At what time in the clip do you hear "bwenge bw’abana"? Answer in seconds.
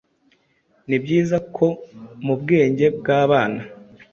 2.41-3.61